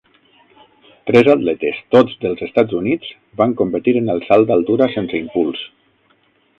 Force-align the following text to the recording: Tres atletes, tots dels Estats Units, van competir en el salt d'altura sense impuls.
Tres 1.09 1.29
atletes, 1.33 1.83
tots 1.97 2.17
dels 2.25 2.43
Estats 2.47 2.79
Units, 2.81 3.13
van 3.45 3.55
competir 3.63 3.97
en 4.03 4.13
el 4.19 4.27
salt 4.33 4.53
d'altura 4.53 4.93
sense 4.99 5.25
impuls. 5.25 5.67